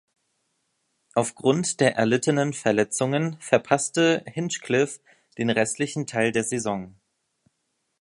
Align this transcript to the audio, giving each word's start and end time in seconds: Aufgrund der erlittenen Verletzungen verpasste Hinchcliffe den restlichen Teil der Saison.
Aufgrund 1.13 1.79
der 1.79 1.95
erlittenen 1.95 2.53
Verletzungen 2.53 3.39
verpasste 3.39 4.23
Hinchcliffe 4.25 4.99
den 5.37 5.51
restlichen 5.51 6.07
Teil 6.07 6.31
der 6.31 6.43
Saison. 6.43 6.95